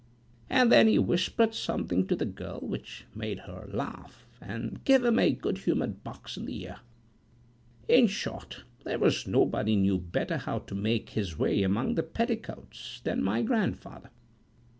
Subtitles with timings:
[0.49, 5.19] "And then he whispered something to the girl which made her laugh, and give him
[5.19, 6.77] a good humored box on the ear.
[7.87, 13.01] In short, there was nobody knew better how to make his way among the petticoats
[13.03, 14.09] than my grandfather.